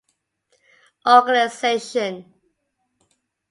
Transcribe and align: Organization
Organization 1.13 2.25